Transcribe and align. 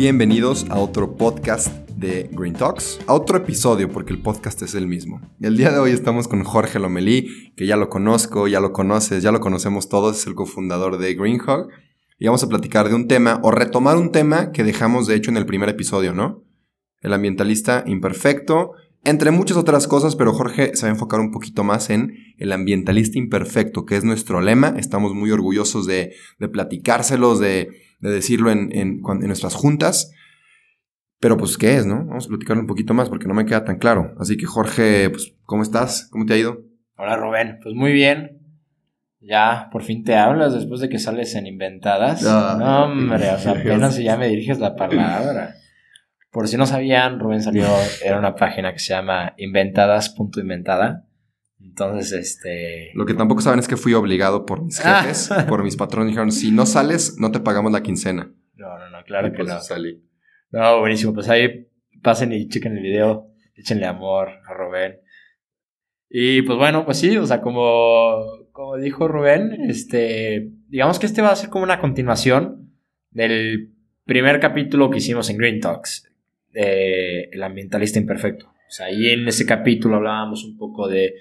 Bienvenidos 0.00 0.64
a 0.70 0.78
otro 0.78 1.14
podcast 1.18 1.68
de 1.90 2.30
Green 2.32 2.54
Talks, 2.54 3.00
a 3.06 3.12
otro 3.12 3.36
episodio 3.36 3.92
porque 3.92 4.14
el 4.14 4.22
podcast 4.22 4.62
es 4.62 4.74
el 4.74 4.86
mismo. 4.86 5.20
El 5.42 5.58
día 5.58 5.70
de 5.70 5.78
hoy 5.78 5.90
estamos 5.90 6.26
con 6.26 6.42
Jorge 6.42 6.78
Lomelí, 6.78 7.52
que 7.54 7.66
ya 7.66 7.76
lo 7.76 7.90
conozco, 7.90 8.48
ya 8.48 8.60
lo 8.60 8.72
conoces, 8.72 9.22
ya 9.22 9.30
lo 9.30 9.40
conocemos 9.40 9.90
todos, 9.90 10.16
es 10.16 10.26
el 10.26 10.34
cofundador 10.34 10.96
de 10.96 11.12
Greenhog 11.12 11.68
y 12.18 12.24
vamos 12.24 12.42
a 12.42 12.48
platicar 12.48 12.88
de 12.88 12.94
un 12.94 13.08
tema 13.08 13.40
o 13.42 13.50
retomar 13.50 13.98
un 13.98 14.10
tema 14.10 14.52
que 14.52 14.64
dejamos 14.64 15.06
de 15.06 15.16
hecho 15.16 15.30
en 15.30 15.36
el 15.36 15.44
primer 15.44 15.68
episodio, 15.68 16.14
¿no? 16.14 16.44
El 17.02 17.12
ambientalista 17.12 17.84
imperfecto, 17.86 18.72
entre 19.04 19.32
muchas 19.32 19.58
otras 19.58 19.86
cosas, 19.86 20.16
pero 20.16 20.32
Jorge 20.32 20.74
se 20.76 20.86
va 20.86 20.88
a 20.88 20.94
enfocar 20.94 21.20
un 21.20 21.30
poquito 21.30 21.62
más 21.62 21.90
en 21.90 22.14
el 22.38 22.52
ambientalista 22.52 23.18
imperfecto, 23.18 23.84
que 23.84 23.96
es 23.96 24.04
nuestro 24.04 24.40
lema. 24.40 24.76
Estamos 24.78 25.12
muy 25.12 25.30
orgullosos 25.30 25.86
de, 25.86 26.14
de 26.38 26.48
platicárselos, 26.48 27.38
de, 27.38 27.68
de 28.00 28.10
decirlo 28.10 28.50
en, 28.50 28.70
en, 28.72 29.02
en, 29.04 29.26
nuestras 29.26 29.54
juntas. 29.54 30.12
Pero 31.18 31.36
pues, 31.36 31.58
¿qué 31.58 31.76
es, 31.76 31.86
no? 31.86 32.06
Vamos 32.06 32.26
a 32.26 32.28
platicarlo 32.28 32.62
un 32.62 32.66
poquito 32.66 32.94
más 32.94 33.08
porque 33.08 33.28
no 33.28 33.34
me 33.34 33.44
queda 33.44 33.64
tan 33.64 33.78
claro. 33.78 34.14
Así 34.18 34.36
que 34.36 34.46
Jorge, 34.46 35.10
pues, 35.10 35.34
¿cómo 35.44 35.62
estás? 35.62 36.08
¿Cómo 36.10 36.24
te 36.24 36.34
ha 36.34 36.38
ido? 36.38 36.62
Hola 36.96 37.16
Rubén, 37.16 37.58
pues 37.62 37.74
muy 37.74 37.92
bien. 37.92 38.40
Ya, 39.20 39.68
por 39.70 39.82
fin 39.82 40.02
te 40.02 40.16
hablas 40.16 40.54
después 40.54 40.80
de 40.80 40.88
que 40.88 40.98
sales 40.98 41.34
en 41.34 41.46
Inventadas. 41.46 42.22
no, 42.22 42.84
hombre, 42.84 43.30
o 43.30 43.38
sea, 43.38 43.52
apenas 43.60 43.98
ya 43.98 44.16
me 44.16 44.28
diriges 44.28 44.58
la 44.58 44.76
palabra. 44.76 45.56
Por 46.30 46.48
si 46.48 46.56
no 46.56 46.64
sabían, 46.64 47.18
Rubén 47.18 47.42
salió, 47.42 47.66
era 48.04 48.18
una 48.18 48.34
página 48.34 48.72
que 48.72 48.78
se 48.78 48.94
llama 48.94 49.34
inventadas.inventada. 49.36 51.04
Entonces, 51.62 52.12
este... 52.12 52.90
Lo 52.94 53.06
que 53.06 53.14
tampoco 53.14 53.40
saben 53.40 53.60
es 53.60 53.68
que 53.68 53.76
fui 53.76 53.94
obligado 53.94 54.44
por 54.46 54.62
mis 54.62 54.78
jefes, 54.78 55.30
por 55.48 55.62
mis 55.62 55.76
patrones. 55.76 56.08
Dijeron, 56.08 56.32
si 56.32 56.50
no 56.50 56.66
sales, 56.66 57.16
no 57.18 57.30
te 57.30 57.40
pagamos 57.40 57.72
la 57.72 57.82
quincena. 57.82 58.32
No, 58.54 58.78
no, 58.78 58.90
no, 58.90 59.04
claro 59.04 59.32
que 59.32 59.42
no. 59.44 59.60
Salí. 59.60 60.02
No, 60.50 60.80
buenísimo. 60.80 61.14
Pues 61.14 61.28
ahí 61.28 61.68
pasen 62.02 62.32
y 62.32 62.48
chequen 62.48 62.76
el 62.76 62.82
video. 62.82 63.28
Échenle 63.54 63.86
amor 63.86 64.28
a 64.46 64.54
Rubén. 64.54 65.00
Y 66.08 66.42
pues 66.42 66.58
bueno, 66.58 66.84
pues 66.84 66.98
sí, 66.98 67.16
o 67.16 67.24
sea, 67.24 67.40
como, 67.40 68.48
como 68.50 68.76
dijo 68.76 69.06
Rubén, 69.06 69.52
este, 69.68 70.50
digamos 70.68 70.98
que 70.98 71.06
este 71.06 71.22
va 71.22 71.30
a 71.30 71.36
ser 71.36 71.50
como 71.50 71.62
una 71.62 71.78
continuación 71.78 72.74
del 73.10 73.72
primer 74.04 74.40
capítulo 74.40 74.90
que 74.90 74.98
hicimos 74.98 75.30
en 75.30 75.36
Green 75.36 75.60
Talks, 75.60 76.12
de 76.52 77.28
El 77.30 77.42
ambientalista 77.44 78.00
imperfecto. 78.00 78.46
O 78.46 78.72
sea, 78.72 78.86
ahí 78.86 79.10
en 79.10 79.28
ese 79.28 79.46
capítulo 79.46 79.96
hablábamos 79.96 80.42
un 80.42 80.56
poco 80.56 80.88
de 80.88 81.14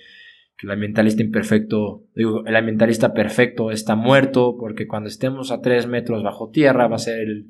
que 0.59 0.67
el 0.67 0.71
ambientalista 0.71 1.23
imperfecto, 1.23 2.03
digo, 2.13 2.45
el 2.45 2.55
ambientalista 2.55 3.13
perfecto 3.13 3.71
está 3.71 3.95
muerto 3.95 4.57
porque 4.59 4.87
cuando 4.87 5.07
estemos 5.07 5.51
a 5.51 5.61
tres 5.61 5.87
metros 5.87 6.21
bajo 6.21 6.49
tierra 6.49 6.87
va 6.87 6.97
a 6.97 6.99
ser 6.99 7.19
el 7.19 7.47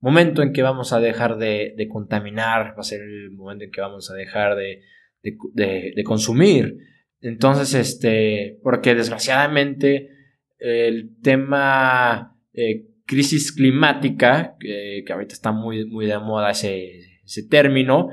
momento 0.00 0.42
en 0.42 0.52
que 0.52 0.62
vamos 0.62 0.92
a 0.92 1.00
dejar 1.00 1.36
de, 1.36 1.74
de 1.76 1.88
contaminar, 1.88 2.74
va 2.76 2.80
a 2.80 2.82
ser 2.82 3.02
el 3.02 3.30
momento 3.32 3.64
en 3.64 3.70
que 3.70 3.80
vamos 3.80 4.10
a 4.10 4.14
dejar 4.14 4.56
de 4.56 4.80
de, 5.52 6.02
consumir. 6.04 6.78
Entonces, 7.20 7.74
este, 7.74 8.58
porque 8.62 8.94
desgraciadamente 8.94 10.10
el 10.58 11.16
tema 11.22 12.36
eh, 12.52 12.86
crisis 13.04 13.52
climática, 13.52 14.56
que 14.58 15.04
ahorita 15.08 15.34
está 15.34 15.52
muy, 15.52 15.86
muy 15.86 16.06
de 16.06 16.18
moda 16.18 16.50
ese, 16.50 17.20
ese 17.24 17.46
término, 17.48 18.08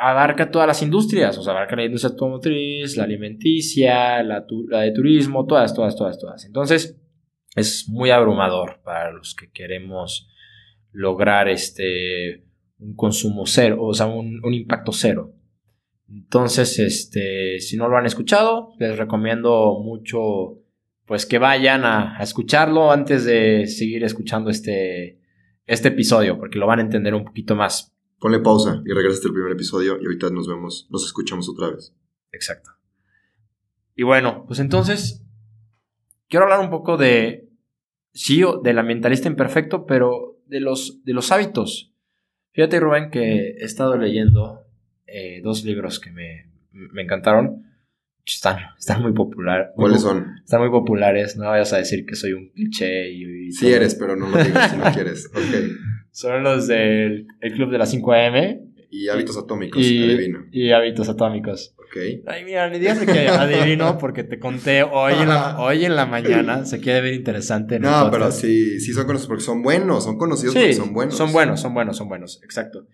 abarca 0.00 0.50
todas 0.50 0.66
las 0.66 0.82
industrias, 0.82 1.36
o 1.38 1.42
sea, 1.42 1.52
abarca 1.52 1.76
la 1.76 1.84
industria 1.84 2.10
automotriz, 2.10 2.96
la 2.96 3.04
alimenticia, 3.04 4.22
la, 4.22 4.44
de 4.80 4.92
turismo, 4.92 5.46
todas, 5.46 5.74
todas, 5.74 5.96
todas, 5.96 6.18
todas. 6.18 6.44
Entonces, 6.44 7.00
es 7.54 7.88
muy 7.88 8.10
abrumador 8.10 8.80
para 8.84 9.12
los 9.12 9.34
que 9.34 9.50
queremos 9.50 10.30
lograr 10.92 11.48
este, 11.48 12.44
un 12.78 12.94
consumo 12.94 13.46
cero, 13.46 13.78
o 13.80 13.94
sea, 13.94 14.06
un, 14.06 14.40
un 14.44 14.54
impacto 14.54 14.92
cero. 14.92 15.34
Entonces, 16.08 16.78
este, 16.78 17.60
si 17.60 17.76
no 17.76 17.88
lo 17.88 17.96
han 17.96 18.06
escuchado, 18.06 18.74
les 18.78 18.96
recomiendo 18.96 19.80
mucho 19.82 20.62
pues 21.08 21.24
que 21.24 21.38
vayan 21.38 21.84
a, 21.84 22.18
escucharlo 22.20 22.92
antes 22.92 23.24
de 23.24 23.66
seguir 23.66 24.04
escuchando 24.04 24.50
este, 24.50 25.18
este 25.66 25.88
episodio, 25.88 26.38
porque 26.38 26.58
lo 26.58 26.66
van 26.66 26.80
a 26.80 26.82
entender 26.82 27.14
un 27.14 27.24
poquito 27.24 27.56
más. 27.56 27.97
Ponle 28.18 28.40
pausa 28.40 28.82
y 28.84 28.92
regresa 28.92 29.26
al 29.26 29.32
primer 29.32 29.52
episodio 29.52 29.98
y 30.00 30.04
ahorita 30.04 30.30
nos 30.30 30.48
vemos, 30.48 30.88
nos 30.90 31.04
escuchamos 31.04 31.48
otra 31.48 31.70
vez. 31.70 31.94
Exacto. 32.32 32.70
Y 33.94 34.02
bueno, 34.02 34.44
pues 34.46 34.60
entonces 34.60 35.24
quiero 36.28 36.44
hablar 36.44 36.60
un 36.60 36.70
poco 36.70 36.96
de, 36.96 37.48
sí, 38.12 38.42
del 38.62 38.78
ambientalista 38.78 39.28
imperfecto, 39.28 39.86
pero 39.86 40.38
de 40.46 40.60
los, 40.60 41.04
de 41.04 41.12
los 41.14 41.32
hábitos. 41.32 41.92
Fíjate, 42.52 42.80
Rubén, 42.80 43.10
que 43.10 43.50
he 43.58 43.64
estado 43.64 43.96
leyendo 43.96 44.66
eh, 45.06 45.40
dos 45.42 45.64
libros 45.64 46.00
que 46.00 46.10
me, 46.10 46.50
me 46.72 47.02
encantaron. 47.02 47.64
Están, 48.26 48.58
están 48.78 49.00
muy 49.00 49.12
populares. 49.12 49.68
¿Cuáles 49.74 50.02
son? 50.02 50.26
Están 50.44 50.60
muy 50.60 50.70
populares. 50.70 51.36
No 51.36 51.46
vayas 51.46 51.72
a 51.72 51.78
decir 51.78 52.04
que 52.04 52.14
soy 52.14 52.34
un 52.34 52.50
cliché 52.50 53.10
y. 53.10 53.50
sí 53.52 53.72
eres, 53.72 53.94
pero 53.94 54.16
no 54.16 54.28
lo 54.28 54.44
digas 54.44 54.70
si 54.70 54.76
no 54.76 54.84
quieres. 54.92 55.30
Okay. 55.30 55.70
Son 56.18 56.42
los 56.42 56.66
del 56.66 57.28
el 57.40 57.52
Club 57.52 57.70
de 57.70 57.78
las 57.78 57.92
5 57.92 58.12
AM. 58.12 58.72
Y 58.90 59.06
Hábitos 59.06 59.38
Atómicos, 59.38 59.80
y, 59.80 60.02
adivino. 60.02 60.46
Y 60.50 60.72
Hábitos 60.72 61.08
Atómicos. 61.08 61.76
Ok. 61.78 61.96
Ay, 62.26 62.44
mira, 62.44 62.68
ni 62.68 62.80
digas 62.80 62.98
que 63.06 63.28
adivino 63.28 63.98
porque 63.98 64.24
te 64.24 64.40
conté 64.40 64.82
hoy 64.82 65.12
en 65.12 65.28
la, 65.28 65.56
hoy 65.60 65.84
en 65.84 65.94
la 65.94 66.06
mañana. 66.06 66.64
Se 66.64 66.80
quiere 66.80 67.02
ver 67.02 67.14
interesante. 67.14 67.78
no, 67.78 68.08
pero 68.10 68.32
sí, 68.32 68.80
sí 68.80 68.92
son 68.94 69.06
conocidos 69.06 69.28
porque 69.28 69.44
son 69.44 69.62
buenos. 69.62 70.02
Son 70.02 70.18
conocidos 70.18 70.56
porque 70.56 70.74
son 70.74 70.92
buenos. 70.92 71.16
Son 71.16 71.32
buenos, 71.32 71.60
son 71.60 71.72
buenos, 71.72 71.96
son 71.96 72.08
buenos. 72.08 72.40
Exacto. 72.42 72.88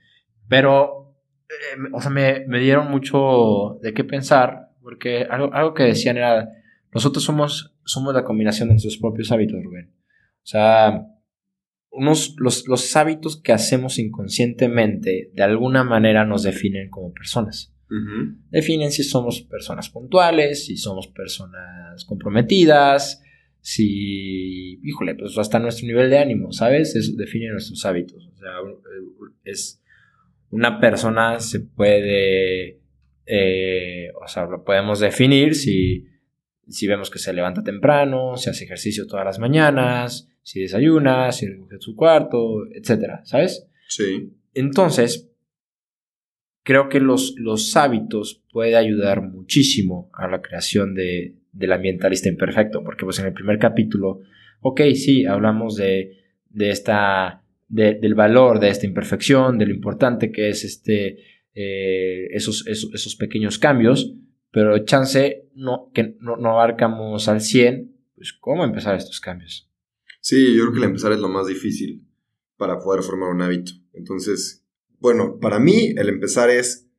Pero 0.46 1.16
eh, 1.48 1.80
o 1.94 2.02
sea, 2.02 2.10
me, 2.10 2.44
me, 2.46 2.60
dieron 2.60 2.90
mucho 2.90 3.78
de 3.80 3.94
qué 3.94 4.04
pensar, 4.04 4.68
porque 4.82 5.26
algo, 5.30 5.50
algo 5.54 5.72
que 5.72 5.84
decían 5.84 6.18
era, 6.18 6.46
nosotros 6.92 7.24
somos, 7.24 7.74
somos 7.84 8.12
la 8.12 8.22
combinación 8.22 8.68
de 8.68 8.74
nuestros 8.74 8.98
propios 8.98 9.32
hábitos, 9.32 9.62
Rubén. 9.64 9.94
O 9.94 10.46
sea, 10.46 11.06
unos, 11.94 12.34
los, 12.38 12.66
los 12.66 12.96
hábitos 12.96 13.40
que 13.40 13.52
hacemos 13.52 13.98
inconscientemente 13.98 15.30
de 15.32 15.42
alguna 15.42 15.84
manera 15.84 16.24
nos 16.24 16.42
definen 16.42 16.90
como 16.90 17.12
personas. 17.12 17.72
Definen 18.50 18.90
si 18.90 19.04
somos 19.04 19.42
personas 19.42 19.88
puntuales, 19.88 20.66
si 20.66 20.76
somos 20.76 21.06
personas 21.06 22.04
comprometidas, 22.04 23.22
si, 23.60 24.80
híjole, 24.82 25.14
pues 25.14 25.38
hasta 25.38 25.60
nuestro 25.60 25.86
nivel 25.86 26.10
de 26.10 26.18
ánimo, 26.18 26.50
¿sabes? 26.50 26.96
Eso 26.96 27.12
define 27.16 27.50
nuestros 27.50 27.84
hábitos. 27.86 28.26
O 28.26 28.36
sea, 28.36 28.50
es, 29.44 29.80
una 30.50 30.80
persona 30.80 31.38
se 31.38 31.60
puede, 31.60 32.80
eh, 33.26 34.10
o 34.20 34.26
sea, 34.26 34.46
lo 34.46 34.64
podemos 34.64 34.98
definir 34.98 35.54
si, 35.54 36.08
si 36.66 36.88
vemos 36.88 37.10
que 37.10 37.20
se 37.20 37.32
levanta 37.32 37.62
temprano, 37.62 38.36
si 38.36 38.50
hace 38.50 38.64
ejercicio 38.64 39.06
todas 39.06 39.24
las 39.24 39.38
mañanas, 39.38 40.28
si 40.44 40.60
desayuna, 40.60 41.32
si 41.32 41.48
recoge 41.48 41.80
su 41.80 41.96
cuarto, 41.96 42.66
etcétera, 42.72 43.22
¿sabes? 43.24 43.66
Sí. 43.88 44.32
Entonces, 44.52 45.28
creo 46.62 46.88
que 46.88 47.00
los, 47.00 47.34
los 47.36 47.76
hábitos 47.76 48.44
pueden 48.52 48.76
ayudar 48.76 49.22
muchísimo 49.22 50.10
a 50.12 50.28
la 50.28 50.40
creación 50.40 50.94
de, 50.94 51.34
del 51.50 51.72
ambientalista 51.72 52.28
imperfecto, 52.28 52.84
porque 52.84 53.04
pues 53.04 53.18
en 53.18 53.26
el 53.26 53.32
primer 53.32 53.58
capítulo, 53.58 54.20
ok, 54.60 54.82
sí, 54.94 55.26
hablamos 55.26 55.74
de, 55.74 56.18
de 56.50 56.70
esta 56.70 57.40
del 57.68 58.14
valor 58.14 58.60
de 58.60 58.68
esta 58.68 58.86
imperfección, 58.86 59.58
de 59.58 59.66
lo 59.66 59.74
importante 59.74 60.30
que 60.30 60.48
es 60.48 60.64
este, 60.64 61.18
eh, 61.54 62.26
esos, 62.30 62.66
esos, 62.66 63.16
pequeños 63.16 63.58
cambios, 63.58 64.14
pero 64.52 64.78
chance 64.84 65.48
no, 65.54 65.90
que 65.92 66.14
no, 66.20 66.36
no, 66.36 66.50
abarcamos 66.50 67.26
al 67.26 67.40
100, 67.40 67.92
pues 68.14 68.32
cómo 68.32 68.64
empezar 68.64 68.94
estos 68.94 69.18
cambios. 69.18 69.68
Sí, 70.24 70.56
yo 70.56 70.62
creo 70.62 70.72
que 70.72 70.78
el 70.78 70.84
empezar 70.84 71.12
es 71.12 71.18
lo 71.18 71.28
más 71.28 71.46
difícil 71.46 72.02
para 72.56 72.78
poder 72.78 73.02
formar 73.02 73.28
un 73.28 73.42
hábito. 73.42 73.72
Entonces, 73.92 74.66
bueno, 74.98 75.38
para 75.38 75.58
mí 75.58 75.92
el 75.98 76.08
empezar 76.08 76.48
es 76.48 76.90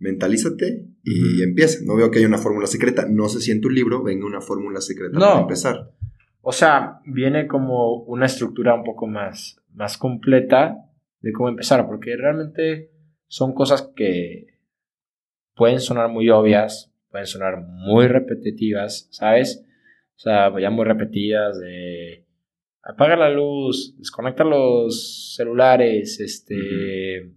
mentalízate 0.00 0.88
y 1.04 1.44
empieza. 1.44 1.78
No 1.84 1.94
veo 1.94 2.10
que 2.10 2.18
haya 2.18 2.26
una 2.26 2.38
fórmula 2.38 2.66
secreta. 2.66 3.06
No 3.08 3.28
sé 3.28 3.40
si 3.40 3.52
en 3.52 3.60
tu 3.60 3.70
libro 3.70 4.02
venga 4.02 4.26
una 4.26 4.40
fórmula 4.40 4.80
secreta 4.80 5.16
para 5.16 5.42
empezar. 5.42 5.92
O 6.40 6.50
sea, 6.50 6.98
viene 7.06 7.46
como 7.46 8.02
una 8.02 8.26
estructura 8.26 8.74
un 8.74 8.82
poco 8.82 9.06
más, 9.06 9.62
más 9.72 9.96
completa 9.96 10.74
de 11.20 11.30
cómo 11.30 11.50
empezar, 11.50 11.86
porque 11.86 12.16
realmente 12.16 12.90
son 13.28 13.54
cosas 13.54 13.92
que 13.94 14.58
pueden 15.54 15.78
sonar 15.78 16.08
muy 16.08 16.30
obvias, 16.30 16.92
pueden 17.12 17.28
sonar 17.28 17.62
muy 17.64 18.08
repetitivas, 18.08 19.06
¿sabes? 19.12 19.64
O 20.16 20.18
sea, 20.18 20.52
ya 20.60 20.70
muy 20.70 20.84
repetidas 20.84 21.60
de 21.60 22.21
apaga 22.82 23.16
la 23.16 23.30
luz, 23.30 23.94
desconecta 23.98 24.44
los 24.44 25.34
celulares, 25.36 26.18
este 26.20 27.32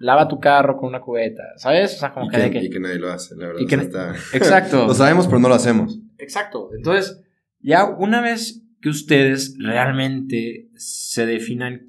lava 0.00 0.28
tu 0.28 0.38
carro 0.38 0.76
con 0.76 0.88
una 0.90 1.00
cubeta, 1.00 1.42
¿sabes? 1.56 1.96
O 1.96 1.98
sea, 1.98 2.12
como 2.14 2.26
y 2.26 2.28
que, 2.30 2.50
que, 2.50 2.64
y 2.64 2.70
que 2.70 2.78
nadie 2.80 2.98
lo 2.98 3.10
hace, 3.10 3.34
la 3.36 3.48
verdad. 3.48 3.60
y 3.60 3.66
que- 3.66 3.76
o 3.76 3.78
sea, 3.80 3.86
está- 3.88 4.14
Exacto. 4.36 4.86
lo 4.86 4.94
sabemos, 4.94 5.26
pero 5.26 5.38
no 5.40 5.48
lo 5.48 5.54
hacemos. 5.54 5.98
Exacto. 6.18 6.70
Entonces, 6.76 7.20
ya 7.60 7.84
una 7.86 8.20
vez 8.20 8.62
que 8.80 8.88
ustedes 8.90 9.56
realmente 9.58 10.68
se 10.76 11.26
definan 11.26 11.88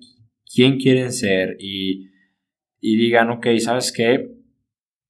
quién 0.51 0.79
quieren 0.79 1.13
ser 1.13 1.55
y, 1.59 2.09
y 2.79 2.97
digan, 2.97 3.29
ok, 3.29 3.45
¿sabes 3.59 3.91
qué? 3.91 4.35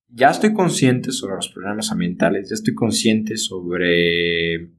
Ya 0.09 0.29
estoy 0.31 0.53
consciente 0.53 1.11
sobre 1.13 1.35
los 1.35 1.47
problemas 1.49 1.91
ambientales, 1.91 2.49
ya 2.49 2.55
estoy 2.55 2.73
consciente 2.73 3.37
sobre 3.37 4.71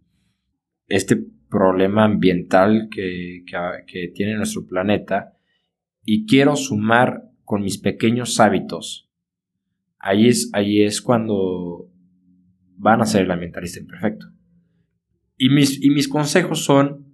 este 0.88 1.24
problema 1.50 2.04
ambiental 2.04 2.88
que, 2.90 3.44
que, 3.86 4.08
tiene 4.14 4.36
nuestro 4.36 4.66
planeta 4.66 5.34
y 6.04 6.26
quiero 6.26 6.56
sumar 6.56 7.24
con 7.44 7.62
mis 7.62 7.78
pequeños 7.78 8.40
hábitos. 8.40 9.10
Ahí 9.98 10.28
es, 10.28 10.50
ahí 10.54 10.82
es 10.82 11.02
cuando 11.02 11.90
van 12.76 13.02
a 13.02 13.06
ser 13.06 13.22
el 13.22 13.30
ambientalista 13.30 13.80
imperfecto. 13.80 14.26
Y 15.36 15.50
mis, 15.50 15.82
y 15.82 15.90
mis 15.90 16.08
consejos 16.08 16.64
son, 16.64 17.06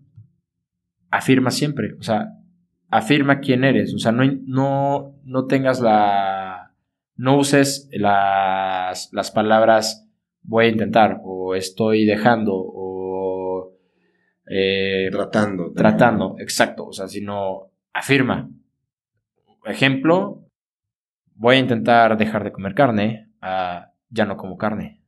afirma 1.11 1.51
siempre, 1.51 1.95
o 1.99 2.03
sea, 2.03 2.29
afirma 2.89 3.41
quién 3.41 3.65
eres, 3.65 3.95
o 3.95 3.99
sea, 3.99 4.13
no, 4.13 4.25
no, 4.45 5.19
no 5.25 5.47
tengas 5.47 5.81
la, 5.81 6.75
no 7.17 7.39
uses 7.39 7.89
las, 7.93 9.11
las 9.13 9.31
palabras 9.31 10.09
voy 10.43 10.67
a 10.67 10.69
intentar, 10.69 11.21
o 11.25 11.55
estoy 11.55 12.05
dejando, 12.05 12.55
o 12.55 12.86
eh, 14.49 15.09
Tratando. 15.11 15.65
también. 15.65 15.75
tratando, 15.75 16.37
exacto, 16.39 16.87
o 16.87 16.93
sea, 16.93 17.09
sino 17.09 17.71
afirma. 17.93 18.49
Ejemplo, 19.65 20.45
voy 21.35 21.57
a 21.57 21.59
intentar 21.59 22.17
dejar 22.17 22.45
de 22.45 22.53
comer 22.53 22.75
carne, 22.75 23.31
a 23.41 23.93
ya 24.09 24.25
no 24.25 24.37
como 24.37 24.57
carne. 24.57 25.03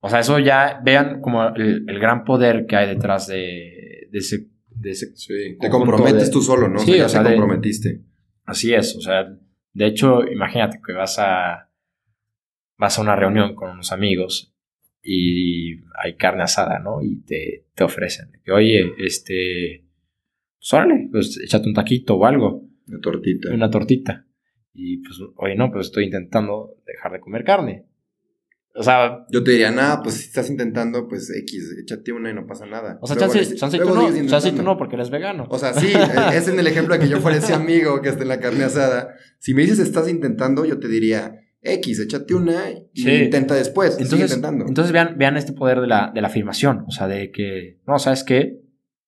O 0.00 0.08
sea, 0.08 0.20
eso 0.20 0.38
ya 0.38 0.80
vean 0.82 1.20
como 1.20 1.44
el, 1.48 1.84
el 1.88 1.98
gran 1.98 2.24
poder 2.24 2.66
que 2.66 2.76
hay 2.76 2.86
detrás 2.88 3.26
de, 3.26 4.08
de 4.10 4.18
ese, 4.18 4.48
de 4.70 4.90
ese- 4.90 5.14
Sí, 5.16 5.56
te 5.58 5.68
comprometes 5.70 6.26
de- 6.26 6.30
tú 6.32 6.40
solo, 6.42 6.68
¿no? 6.68 6.78
Sí, 6.78 6.96
ya 6.98 7.06
o 7.06 7.08
sea, 7.08 7.22
te 7.22 7.30
de- 7.30 7.36
comprometiste. 7.36 8.02
Así 8.44 8.74
es, 8.74 8.96
o 8.96 9.00
sea, 9.00 9.24
de 9.72 9.86
hecho, 9.86 10.24
imagínate 10.26 10.80
que 10.84 10.92
vas 10.92 11.18
a 11.18 11.68
vas 12.76 12.98
a 12.98 13.02
una 13.02 13.14
reunión 13.14 13.54
con 13.54 13.70
unos 13.70 13.92
amigos 13.92 14.54
y 15.02 15.80
hay 16.02 16.16
carne 16.16 16.42
asada, 16.42 16.78
¿no? 16.78 17.02
Y 17.02 17.22
te, 17.22 17.66
te 17.74 17.84
ofrecen 17.84 18.30
que, 18.44 18.52
oye, 18.52 18.92
este, 18.98 19.86
pues 20.58 20.72
órale, 20.74 21.08
pues 21.10 21.38
échate 21.42 21.68
un 21.68 21.74
taquito 21.74 22.16
o 22.16 22.26
algo, 22.26 22.68
La 22.86 22.98
tortita. 23.00 23.52
una 23.52 23.70
tortita. 23.70 24.26
Y 24.72 24.98
pues, 24.98 25.18
oye, 25.36 25.56
no, 25.56 25.70
pues 25.72 25.86
estoy 25.86 26.04
intentando 26.04 26.76
dejar 26.86 27.12
de 27.12 27.20
comer 27.20 27.44
carne. 27.44 27.86
O 28.72 28.84
sea, 28.84 29.26
Yo 29.32 29.42
te 29.42 29.50
diría, 29.50 29.72
nada, 29.72 30.00
pues 30.00 30.14
si 30.14 30.26
estás 30.26 30.48
intentando, 30.48 31.08
pues 31.08 31.28
X, 31.42 31.76
échate 31.82 32.12
una 32.12 32.30
y 32.30 32.34
no 32.34 32.46
pasa 32.46 32.66
nada. 32.66 32.98
o 33.02 33.06
sea, 33.08 33.16
Luego 33.16 33.32
chance, 33.34 33.56
chance 33.56 33.78
tú 33.78 33.84
no, 33.94 34.26
chance 34.28 34.52
tú 34.52 34.62
no, 34.62 34.78
porque 34.78 34.94
eres 34.94 35.10
vegano. 35.10 35.46
O 35.50 35.58
sea, 35.58 35.74
sí, 35.74 35.88
e- 35.88 36.36
es 36.36 36.46
en 36.46 36.56
el 36.58 36.66
ejemplo 36.68 36.94
de 36.94 37.00
que 37.00 37.08
yo 37.08 37.18
fuera 37.18 37.36
ese 37.38 37.52
amigo 37.52 38.00
que 38.00 38.10
está 38.10 38.22
en 38.22 38.28
la 38.28 38.38
carne 38.38 38.62
asada. 38.62 39.14
Si 39.40 39.54
me 39.54 39.62
dices 39.62 39.80
estás 39.80 40.08
intentando, 40.08 40.64
yo 40.64 40.78
te 40.78 40.86
diría 40.86 41.40
X, 41.62 42.00
échate 42.00 42.34
una 42.34 42.70
y 42.92 43.00
Sí. 43.02 43.10
intenta 43.10 43.54
después. 43.54 43.94
sigue 43.94 44.04
Entonces, 44.04 44.30
intentando. 44.36 44.66
entonces 44.66 44.92
vean, 44.92 45.16
vean 45.18 45.36
este 45.36 45.52
poder 45.52 45.80
de 45.80 45.86
la, 45.86 46.10
de 46.14 46.20
la 46.22 46.28
afirmación. 46.28 46.84
O 46.86 46.90
sea, 46.90 47.06
de 47.08 47.30
que, 47.30 47.78
no, 47.86 47.98
¿sabes 47.98 48.24
qué? 48.24 48.60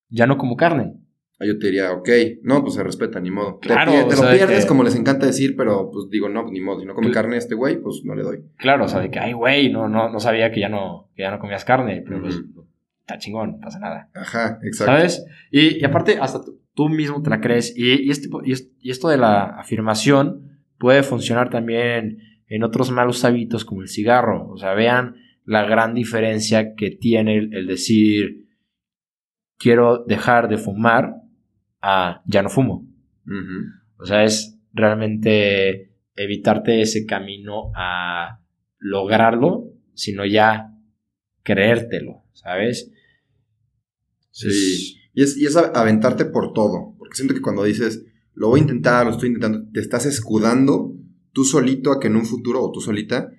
Ya 0.09 0.27
no 0.27 0.37
como 0.37 0.55
carne. 0.55 0.93
Ah, 1.39 1.45
yo 1.47 1.57
te 1.57 1.65
diría, 1.65 1.91
ok, 1.91 2.07
no, 2.43 2.61
pues 2.61 2.75
se 2.75 2.83
respeta, 2.83 3.19
ni 3.19 3.31
modo. 3.31 3.57
Te 3.59 3.67
Claro, 3.69 3.91
te, 4.07 4.15
sea, 4.15 4.25
lo 4.25 4.31
de 4.31 4.37
pierdes 4.37 4.61
que- 4.63 4.67
como 4.67 4.83
les 4.83 4.95
encanta 4.95 5.25
decir, 5.25 5.55
pero 5.57 5.89
pues 5.91 6.07
digo, 6.11 6.29
no, 6.29 6.49
ni 6.49 6.61
modo. 6.61 6.79
Si 6.79 6.85
no 6.85 6.93
come 6.93 7.07
Cl- 7.07 7.13
carne 7.13 7.37
este 7.37 7.55
güey, 7.55 7.81
pues 7.81 8.01
no 8.05 8.13
le 8.13 8.21
doy. 8.21 8.43
Claro, 8.57 8.85
o 8.85 8.87
sea, 8.87 8.99
de 8.99 9.09
que, 9.09 9.19
ay, 9.19 9.33
güey, 9.33 9.71
no, 9.71 9.89
no, 9.89 10.09
no 10.09 10.19
sabía 10.19 10.51
que 10.51 10.59
ya 10.59 10.69
no, 10.69 11.09
que 11.15 11.23
ya 11.23 11.31
no 11.31 11.39
comías 11.39 11.65
carne. 11.65 12.03
Pero 12.05 12.21
pues, 12.21 12.35
está 12.99 13.17
chingón, 13.17 13.53
no 13.53 13.59
pasa 13.59 13.79
nada. 13.79 14.09
Ajá, 14.13 14.59
exacto. 14.63 14.93
¿Sabes? 14.93 15.25
Y, 15.51 15.79
y 15.81 15.83
aparte, 15.83 16.19
hasta 16.21 16.39
tú, 16.75 16.87
mismo 16.87 17.21
te 17.23 17.31
la 17.31 17.41
crees. 17.41 17.73
Y, 17.75 18.03
y 18.07 18.11
este, 18.11 18.29
y, 18.45 18.51
es- 18.51 18.69
y 18.79 18.91
esto 18.91 19.09
de 19.09 19.17
la 19.17 19.43
afirmación 19.59 20.59
puede 20.77 21.01
funcionar 21.03 21.49
también 21.49 22.19
en 22.55 22.63
otros 22.63 22.91
malos 22.91 23.25
hábitos 23.25 23.65
como 23.65 23.81
el 23.81 23.87
cigarro. 23.89 24.47
O 24.49 24.57
sea, 24.57 24.73
vean 24.73 25.15
la 25.45 25.63
gran 25.65 25.93
diferencia 25.93 26.75
que 26.75 26.91
tiene 26.91 27.37
el, 27.37 27.67
decir, 27.67 28.47
quiero 29.57 30.03
dejar 30.07 30.47
de 30.49 30.57
fumar 30.57 31.15
a 31.81 32.21
ya 32.25 32.43
no 32.43 32.49
fumo. 32.49 32.87
O 33.97 34.05
sea, 34.05 34.23
es 34.23 34.59
realmente 34.73 35.93
evitarte 36.15 36.81
ese 36.81 37.05
camino 37.05 37.71
a 37.75 38.39
lograrlo, 38.77 39.71
sino 39.93 40.25
ya 40.25 40.75
creértelo, 41.41 42.23
¿sabes? 42.33 42.91
Sí. 44.31 44.47
Es- 44.47 44.99
Y 45.15 45.21
es, 45.23 45.37
y 45.37 45.45
es 45.45 45.55
aventarte 45.55 46.25
por 46.25 46.53
todo. 46.53 46.95
Porque 46.97 47.15
siento 47.15 47.33
que 47.35 47.41
cuando 47.41 47.63
dices, 47.63 48.03
lo 48.33 48.49
voy 48.49 48.59
a 48.59 48.63
intentar, 48.63 49.05
lo 49.05 49.11
estoy 49.11 49.27
intentando, 49.29 49.69
te 49.71 49.79
estás 49.79 50.05
escudando 50.07 50.95
tú 51.33 51.43
solito 51.43 51.91
a 51.91 51.99
que 51.99 52.07
en 52.07 52.15
un 52.15 52.25
futuro, 52.25 52.61
o 52.63 52.71
tú 52.71 52.79
solita, 52.79 53.31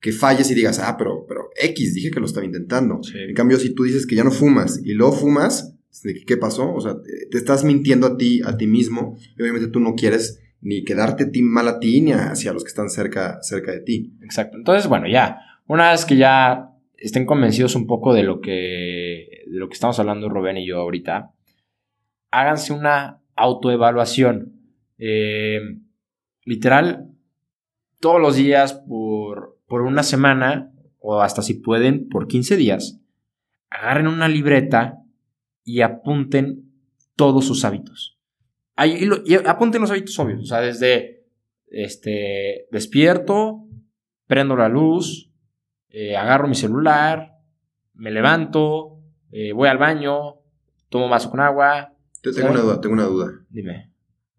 que 0.00 0.12
falles 0.12 0.50
y 0.50 0.54
digas, 0.54 0.78
ah, 0.80 0.96
pero, 0.98 1.24
pero 1.28 1.50
X, 1.60 1.94
dije 1.94 2.10
que 2.10 2.20
lo 2.20 2.26
estaba 2.26 2.44
intentando. 2.44 3.02
Sí. 3.02 3.16
En 3.18 3.34
cambio, 3.34 3.58
si 3.58 3.74
tú 3.74 3.84
dices 3.84 4.06
que 4.06 4.16
ya 4.16 4.24
no 4.24 4.30
fumas 4.30 4.80
y 4.84 4.92
luego 4.94 5.12
fumas, 5.12 5.76
¿de 6.02 6.12
qué- 6.14 6.24
¿qué 6.26 6.36
pasó? 6.36 6.74
O 6.74 6.80
sea, 6.80 6.94
te- 7.00 7.38
estás 7.38 7.64
mintiendo 7.64 8.06
a 8.06 8.16
ti, 8.16 8.40
a 8.44 8.56
ti 8.56 8.66
mismo, 8.66 9.16
y 9.38 9.40
obviamente 9.42 9.68
tú 9.68 9.80
no 9.80 9.94
quieres 9.94 10.40
ni 10.60 10.82
quedarte 10.84 11.26
ti 11.26 11.42
mal 11.42 11.68
a 11.68 11.78
ti, 11.78 12.00
ni 12.00 12.12
hacia 12.12 12.52
los 12.52 12.64
que 12.64 12.68
están 12.68 12.90
cerca, 12.90 13.38
cerca 13.42 13.72
de 13.72 13.80
ti. 13.80 14.12
Exacto. 14.22 14.56
Entonces, 14.58 14.88
bueno, 14.88 15.06
ya, 15.08 15.38
una 15.66 15.90
vez 15.92 16.04
que 16.04 16.16
ya 16.16 16.70
estén 16.96 17.24
convencidos 17.26 17.74
un 17.74 17.86
poco 17.86 18.12
de 18.14 18.22
lo 18.24 18.40
que, 18.40 19.44
de 19.46 19.58
lo 19.58 19.68
que 19.68 19.74
estamos 19.74 19.98
hablando 20.00 20.28
Rubén 20.28 20.56
y 20.58 20.66
yo 20.66 20.78
ahorita, 20.78 21.32
háganse 22.30 22.72
una 22.72 23.20
autoevaluación. 23.36 24.52
Eh, 24.98 25.60
literal, 26.44 27.08
todos 28.04 28.20
los 28.20 28.36
días 28.36 28.74
por, 28.74 29.58
por 29.66 29.80
una 29.80 30.02
semana, 30.02 30.70
o 30.98 31.22
hasta 31.22 31.40
si 31.40 31.54
pueden, 31.54 32.10
por 32.10 32.26
15 32.28 32.54
días, 32.58 33.00
agarren 33.70 34.08
una 34.08 34.28
libreta 34.28 34.98
y 35.64 35.80
apunten 35.80 36.70
todos 37.16 37.46
sus 37.46 37.64
hábitos. 37.64 38.18
Ahí- 38.76 39.08
y, 39.24 39.34
apunten 39.46 39.80
los 39.80 39.90
hábitos 39.90 40.18
obvios, 40.18 40.42
o 40.42 40.44
sea, 40.44 40.60
desde 40.60 41.24
este, 41.66 42.66
despierto, 42.70 43.64
prendo 44.26 44.54
la 44.54 44.68
luz, 44.68 45.30
eh, 45.88 46.14
agarro 46.14 46.46
mi 46.46 46.56
celular, 46.56 47.38
me 47.94 48.10
levanto, 48.10 48.98
eh, 49.32 49.54
voy 49.54 49.70
al 49.70 49.78
baño, 49.78 50.42
tomo 50.90 51.08
vaso 51.08 51.30
con 51.30 51.40
agua. 51.40 51.94
Te 52.20 52.32
tengo 52.32 52.48
¿Sabes? 52.48 52.52
una 52.52 52.60
duda, 52.64 52.80
tengo 52.82 52.92
una 52.96 53.04
duda. 53.06 53.32
Dime. 53.48 53.90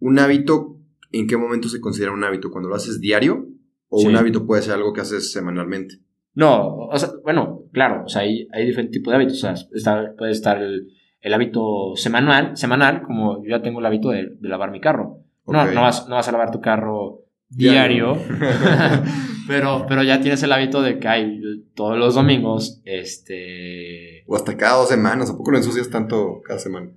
¿Un 0.01 0.19
hábito, 0.19 0.77
en 1.12 1.25
qué 1.25 1.36
momento 1.36 1.67
se 1.67 1.81
considera 1.81 2.12
un 2.12 2.24
hábito? 2.24 2.51
¿Cuando 2.51 2.69
lo 2.69 2.75
haces 2.75 3.01
diario? 3.01 3.54
¿O 3.89 4.00
Sí. 4.00 4.08
un 4.08 4.15
hábito 4.15 4.46
puede 4.46 4.62
ser 4.62 4.74
algo 4.74 4.94
que 4.94 5.01
haces 5.01 5.32
semanalmente? 5.32 5.96
No, 6.34 6.75
o 6.88 6.98
sea, 7.00 7.10
bueno, 7.24 7.63
claro, 7.72 8.04
o 8.06 8.10
sea, 8.10 8.24
hay, 8.24 8.48
hay 8.51 8.65
diferentes 8.65 8.92
tipos 9.00 9.12
de 9.12 9.15
hábitos. 9.15 9.38
O 9.38 9.39
sea, 9.42 9.54
está- 9.74 10.13
puede 10.18 10.32
estar 10.32 10.62
el, 10.62 10.88
el 11.22 11.34
hábito 11.34 11.96
semanal, 11.96 12.58
semanal, 12.58 13.01
como 13.01 13.44
yo 13.44 13.50
ya 13.51 13.62
tengo 13.62 13.80
el 13.80 13.86
hábito 13.86 14.10
de, 14.10 14.30
de 14.39 14.50
lavar 14.50 14.72
mi 14.72 14.82
carro. 14.82 15.20
No, 15.48 15.63
no, 15.72 15.82
vas, 15.82 16.08
no 16.10 16.15
vas 16.15 16.27
a 16.27 16.32
lavar 16.32 16.51
tu 16.51 16.60
carro 16.60 17.22
diario, 17.48 18.18
pero, 19.48 19.86
pero 19.88 20.04
ya 20.04 20.20
tienes 20.20 20.42
el 20.44 20.51
hábito 20.51 20.82
de 20.82 20.98
que 21.00 21.08
hay 21.08 21.39
todos 21.75 21.98
los 21.98 22.15
domingos, 22.15 22.82
este... 22.84 24.24
O 24.27 24.36
hasta 24.36 24.58
cada 24.58 24.77
dos 24.77 24.89
semanas. 24.89 25.30
¿A 25.30 25.38
poco 25.38 25.51
lo 25.51 25.58
ensucias 25.58 25.89
tanto 25.89 26.42
cada 26.44 26.60
semana? 26.60 26.92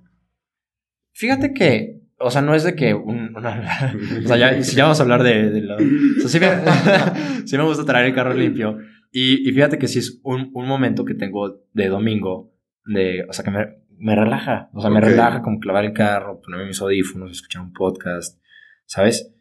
Fíjate 1.13 1.53
que, 1.53 1.98
o 2.19 2.29
sea, 2.31 2.41
no 2.41 2.53
es 2.55 2.63
de 2.63 2.75
que 2.75 2.93
un- 2.93 3.35
una... 3.35 3.93
O 4.23 4.27
sea, 4.27 4.37
ya, 4.37 4.63
si 4.63 4.75
ya 4.75 4.83
vamos 4.83 4.99
a 4.99 5.03
hablar 5.03 5.23
de, 5.23 5.49
de 5.49 5.61
lo... 5.61 5.75
o 5.75 6.27
sea, 6.27 6.29
sí, 6.29 6.39
me, 6.39 6.47
sí 7.47 7.57
me 7.57 7.63
gusta 7.63 7.85
traer 7.85 8.07
el 8.07 8.13
carro 8.15 8.33
limpio. 8.33 8.77
Y, 9.11 9.47
y 9.47 9.51
fíjate 9.53 9.77
que 9.79 9.87
sí 9.87 9.99
es 9.99 10.19
un, 10.23 10.51
un 10.53 10.67
momento 10.67 11.05
que 11.05 11.15
tengo 11.15 11.61
de 11.73 11.87
domingo, 11.87 12.53
de, 12.85 13.25
o 13.27 13.33
sea, 13.33 13.43
que 13.43 13.51
me, 13.51 13.65
me 13.97 14.15
relaja. 14.15 14.69
O 14.73 14.81
sea, 14.81 14.89
me 14.89 14.99
Ok. 14.99 15.05
relaja 15.05 15.41
como 15.41 15.59
clavar 15.59 15.85
el 15.85 15.93
carro, 15.93 16.39
ponerme 16.41 16.67
mis 16.67 16.81
audífonos, 16.81 17.31
escuchar 17.31 17.61
un 17.63 17.73
podcast, 17.73 18.39
¿sabes? 18.85 19.33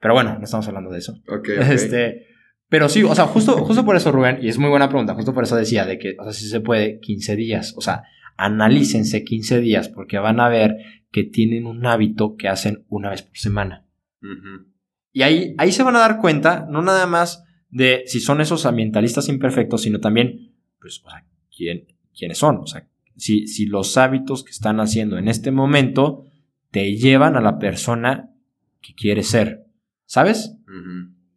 Pero 0.00 0.14
bueno, 0.14 0.36
no 0.38 0.44
estamos 0.44 0.68
hablando 0.68 0.90
de 0.90 0.98
eso. 0.98 1.14
Ok, 1.28 1.48
ok. 1.58 1.68
Este, 1.70 2.26
Pero 2.68 2.88
sí, 2.88 3.02
o 3.02 3.14
sea, 3.14 3.24
justo, 3.26 3.56
justo 3.64 3.84
por 3.84 3.96
eso, 3.96 4.12
Rubén, 4.12 4.38
y 4.42 4.48
es 4.48 4.58
muy 4.58 4.68
buena 4.70 4.88
pregunta, 4.88 5.14
justo 5.14 5.32
por 5.32 5.44
eso 5.44 5.56
decía 5.56 5.84
de 5.86 5.98
que, 5.98 6.14
o 6.18 6.24
sea, 6.24 6.32
si 6.32 6.46
se 6.48 6.60
puede 6.60 7.00
15 7.00 7.34
días, 7.36 7.74
o 7.76 7.80
sea, 7.80 8.02
analícense 8.36 9.24
15 9.24 9.60
días 9.60 9.88
porque 9.88 10.18
van 10.18 10.40
a 10.40 10.48
ver 10.48 10.76
que 11.10 11.24
tienen 11.24 11.66
un 11.66 11.86
hábito 11.86 12.36
que 12.36 12.48
hacen 12.48 12.84
una 12.88 13.10
vez 13.10 13.22
por 13.22 13.38
semana. 13.38 13.86
Y 15.12 15.22
ahí, 15.22 15.54
ahí 15.58 15.72
se 15.72 15.82
van 15.82 15.96
a 15.96 16.00
dar 16.00 16.18
cuenta, 16.18 16.66
no 16.68 16.82
nada 16.82 17.06
más 17.06 17.44
de 17.70 18.02
si 18.06 18.20
son 18.20 18.40
esos 18.40 18.66
ambientalistas 18.66 19.28
imperfectos, 19.28 19.82
sino 19.82 20.00
también, 20.00 20.54
pues, 20.80 21.02
o 21.04 21.10
sea, 21.10 21.24
quién, 21.54 21.86
quiénes 22.16 22.38
son, 22.38 22.58
o 22.58 22.66
sea, 22.66 22.88
si, 23.16 23.46
si 23.46 23.66
los 23.66 23.96
hábitos 23.96 24.44
que 24.44 24.50
están 24.50 24.78
haciendo 24.80 25.16
en 25.16 25.28
este 25.28 25.50
momento 25.50 26.24
te 26.70 26.96
llevan 26.96 27.36
a 27.36 27.40
la 27.40 27.58
persona 27.58 28.34
que 28.82 28.94
quieres 28.94 29.28
ser, 29.28 29.66
¿sabes? 30.04 30.56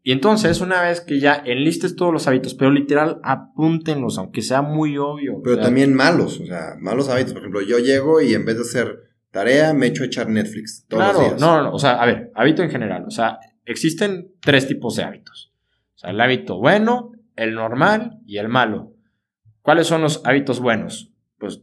Y 0.01 0.11
entonces, 0.13 0.61
una 0.61 0.81
vez 0.81 1.01
que 1.01 1.19
ya 1.19 1.41
enlistes 1.45 1.95
todos 1.95 2.13
los 2.13 2.27
hábitos, 2.27 2.55
pero 2.55 2.71
literal, 2.71 3.19
apúntenlos, 3.23 4.17
aunque 4.17 4.41
sea 4.41 4.61
muy 4.61 4.97
obvio. 4.97 5.41
Pero 5.43 5.59
también 5.59 5.93
malos, 5.93 6.39
o 6.39 6.45
sea, 6.45 6.75
malos 6.79 7.09
hábitos. 7.09 7.33
Por 7.33 7.41
ejemplo, 7.41 7.61
yo 7.61 7.79
llego 7.79 8.21
y 8.21 8.33
en 8.33 8.45
vez 8.45 8.55
de 8.55 8.61
hacer 8.61 9.09
tarea, 9.31 9.73
me 9.73 9.87
echo 9.87 10.03
a 10.03 10.07
echar 10.07 10.29
Netflix 10.29 10.85
todos 10.87 11.03
claro, 11.03 11.19
los 11.19 11.27
días. 11.29 11.41
No, 11.41 11.63
no, 11.63 11.71
o 11.73 11.79
sea, 11.79 12.01
a 12.01 12.05
ver, 12.05 12.31
hábito 12.33 12.63
en 12.63 12.71
general. 12.71 13.03
O 13.05 13.11
sea, 13.11 13.39
existen 13.65 14.31
tres 14.39 14.67
tipos 14.67 14.95
de 14.95 15.03
hábitos. 15.03 15.53
O 15.95 15.97
sea, 15.99 16.11
el 16.11 16.21
hábito 16.21 16.57
bueno, 16.57 17.11
el 17.35 17.53
normal 17.53 18.19
y 18.25 18.37
el 18.37 18.47
malo. 18.47 18.95
¿Cuáles 19.61 19.87
son 19.87 20.01
los 20.01 20.21
hábitos 20.25 20.59
buenos? 20.61 21.11
Pues 21.37 21.61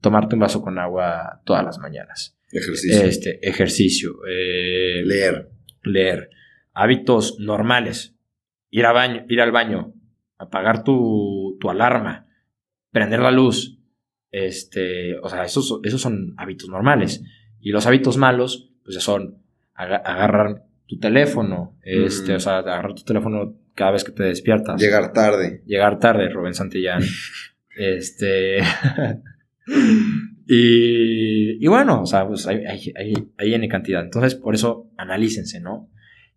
tomarte 0.00 0.34
un 0.34 0.40
vaso 0.40 0.60
con 0.60 0.78
agua 0.78 1.40
todas 1.44 1.64
las 1.64 1.78
mañanas. 1.78 2.36
Ejercicio. 2.50 3.02
Este, 3.02 3.48
ejercicio. 3.48 4.12
eh, 4.28 5.02
Leer. 5.04 5.50
leer. 5.82 6.30
Hábitos 6.78 7.38
normales. 7.40 8.14
Ir, 8.70 8.84
a 8.84 8.92
baño, 8.92 9.24
ir 9.28 9.40
al 9.40 9.50
baño. 9.52 9.94
Apagar 10.36 10.84
tu, 10.84 11.56
tu 11.58 11.70
alarma. 11.70 12.26
Prender 12.90 13.20
la 13.20 13.30
luz. 13.30 13.78
Este, 14.30 15.18
o 15.20 15.28
sea, 15.30 15.44
esos, 15.44 15.80
esos 15.84 16.00
son 16.02 16.34
hábitos 16.36 16.68
normales. 16.68 17.22
Y 17.60 17.70
los 17.70 17.86
hábitos 17.86 18.18
malos, 18.18 18.70
pues 18.84 18.94
ya 18.96 19.00
son 19.00 19.38
aga- 19.74 20.02
agarrar 20.04 20.64
tu 20.86 20.98
teléfono. 20.98 21.78
Este, 21.82 22.32
Mm. 22.34 22.36
o 22.36 22.40
sea, 22.40 22.58
agarrar 22.58 22.94
tu 22.94 23.04
teléfono 23.04 23.56
cada 23.74 23.92
vez 23.92 24.04
que 24.04 24.12
te 24.12 24.24
despiertas. 24.24 24.78
Llegar 24.80 25.12
tarde. 25.14 25.62
Llegar 25.66 25.98
tarde, 25.98 26.28
Rubén 26.28 26.52
Santillán. 26.54 27.02
este. 27.76 28.58
y, 30.46 31.64
y 31.64 31.68
bueno, 31.68 32.02
o 32.02 32.06
sea, 32.06 32.26
pues 32.26 32.46
hay, 32.46 32.64
hay, 32.66 32.92
hay, 32.96 33.14
hay 33.38 33.54
N 33.54 33.68
cantidad. 33.68 34.02
Entonces, 34.04 34.34
por 34.34 34.54
eso 34.54 34.90
analícense, 34.96 35.60
¿no? 35.60 35.90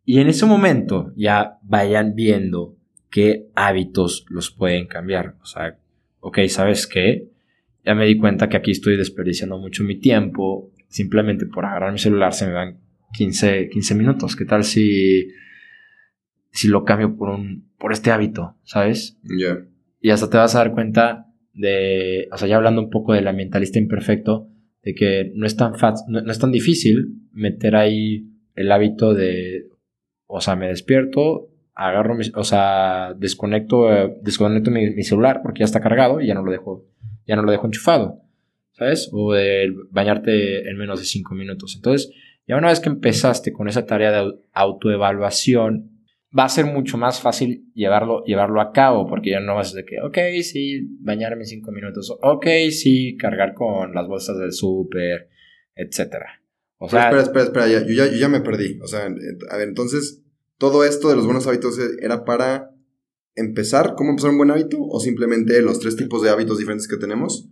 Y 0.09 0.19
en 0.21 0.27
ese 0.27 0.47
momento 0.47 1.13
ya 1.15 1.59
vayan 1.61 2.15
viendo 2.15 2.75
qué 3.11 3.45
hábitos 3.53 4.25
los 4.31 4.49
pueden 4.49 4.87
cambiar. 4.87 5.35
O 5.43 5.45
sea, 5.45 5.77
ok, 6.19 6.39
¿sabes 6.47 6.87
qué? 6.87 7.29
Ya 7.85 7.93
me 7.93 8.07
di 8.07 8.17
cuenta 8.17 8.49
que 8.49 8.57
aquí 8.57 8.71
estoy 8.71 8.97
desperdiciando 8.97 9.59
mucho 9.59 9.83
mi 9.83 9.99
tiempo. 9.99 10.71
Simplemente 10.87 11.45
por 11.45 11.63
agarrar 11.63 11.91
mi 11.91 11.99
celular 11.99 12.33
se 12.33 12.47
me 12.47 12.53
van 12.53 12.79
15, 13.13 13.69
15 13.69 13.93
minutos. 13.93 14.35
¿Qué 14.35 14.45
tal 14.45 14.63
si, 14.63 15.27
si 16.49 16.69
lo 16.69 16.83
cambio 16.85 17.15
por, 17.15 17.29
un, 17.29 17.69
por 17.77 17.93
este 17.93 18.09
hábito? 18.09 18.57
¿Sabes? 18.63 19.19
Ya. 19.21 19.59
Y 20.01 20.09
hasta 20.09 20.27
te 20.27 20.37
vas 20.37 20.55
a 20.55 20.57
dar 20.57 20.71
cuenta 20.71 21.27
de, 21.53 22.27
o 22.31 22.37
sea, 22.37 22.47
ya 22.47 22.55
hablando 22.55 22.81
un 22.81 22.89
poco 22.89 23.13
del 23.13 23.27
ambientalista 23.27 23.77
imperfecto, 23.77 24.49
de 24.81 24.95
que 24.95 25.31
no 25.35 25.45
es 25.45 25.55
tan 25.55 25.73
no, 26.07 26.21
no 26.21 26.31
es 26.31 26.39
tan 26.39 26.51
difícil 26.51 27.13
meter 27.31 27.75
ahí 27.75 28.25
el 28.55 28.71
hábito 28.71 29.13
de, 29.13 29.69
o 30.31 30.41
sea, 30.41 30.55
me 30.55 30.67
despierto, 30.67 31.49
agarro, 31.73 32.13
mi, 32.13 32.23
o 32.35 32.43
sea, 32.43 33.15
desconecto, 33.17 33.91
eh, 33.91 34.15
desconecto 34.21 34.69
mi, 34.69 35.03
celular 35.03 35.41
porque 35.41 35.61
ya 35.61 35.65
está 35.65 35.81
cargado 35.81 36.21
y 36.21 36.27
ya 36.27 36.35
no 36.35 36.43
lo 36.43 36.51
dejo, 36.51 36.85
ya 37.25 37.35
no 37.35 37.41
lo 37.41 37.51
dejo 37.51 37.65
enchufado, 37.65 38.21
¿sabes? 38.73 39.09
O 39.11 39.33
de 39.33 39.73
bañarte 39.89 40.69
en 40.69 40.77
menos 40.77 40.99
de 40.99 41.05
cinco 41.05 41.33
minutos. 41.33 41.73
Entonces, 41.75 42.11
ya 42.47 42.57
una 42.57 42.67
vez 42.67 42.79
que 42.79 42.89
empezaste 42.89 43.51
con 43.51 43.67
esa 43.67 43.87
tarea 43.87 44.11
de 44.11 44.35
autoevaluación, 44.53 45.99
va 46.37 46.43
a 46.43 46.49
ser 46.49 46.65
mucho 46.65 46.95
más 46.99 47.19
fácil 47.19 47.71
llevarlo, 47.73 48.23
llevarlo 48.23 48.61
a 48.61 48.71
cabo, 48.71 49.07
porque 49.07 49.31
ya 49.31 49.39
no 49.39 49.55
vas 49.55 49.73
de 49.73 49.83
que, 49.83 49.99
ok, 49.99 50.43
sí, 50.43 50.81
bañarme 50.99 51.45
cinco 51.45 51.71
minutos, 51.71 52.15
ok, 52.21 52.45
sí, 52.69 53.17
cargar 53.17 53.55
con 53.55 53.95
las 53.95 54.07
bolsas 54.07 54.37
del 54.37 54.53
súper, 54.53 55.29
etcétera. 55.73 56.38
O 56.79 56.89
sea, 56.89 57.03
espera, 57.03 57.21
espera, 57.21 57.43
espera, 57.45 57.67
ya, 57.67 57.79
yo, 57.85 57.93
ya, 57.93 58.11
yo 58.11 58.17
ya 58.17 58.29
me 58.29 58.41
perdí. 58.41 58.79
O 58.81 58.87
sea, 58.87 59.05
a 59.05 59.57
ver, 59.57 59.67
entonces, 59.67 60.23
todo 60.57 60.83
esto 60.83 61.09
de 61.09 61.15
los 61.15 61.25
buenos 61.25 61.45
hábitos 61.45 61.77
era 62.01 62.23
para 62.25 62.71
empezar, 63.35 63.95
cómo 63.95 64.09
empezar 64.09 64.31
un 64.31 64.37
buen 64.37 64.51
hábito, 64.51 64.77
o 64.81 64.99
simplemente 64.99 65.61
los 65.61 65.79
tres 65.79 65.95
tipos 65.95 66.21
de 66.23 66.29
hábitos 66.29 66.57
diferentes 66.57 66.87
que 66.87 66.97
tenemos, 66.97 67.49